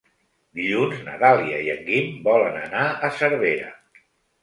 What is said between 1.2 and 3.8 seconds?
Dàlia i en Guim volen anar a Cervera.